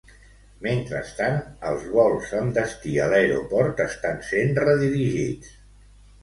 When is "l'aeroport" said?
3.11-3.83